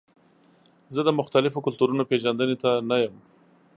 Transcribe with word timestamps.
زه 0.93 1.01
د 1.05 1.09
مختلفو 1.19 1.63
کلتورونو 1.65 2.03
پیژندنې 2.11 2.55
ته 2.63 2.71
نه 2.89 2.97
یم. 3.03 3.15